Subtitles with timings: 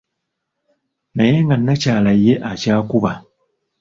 [1.15, 3.11] Naye nga nnakyala ye akyakuba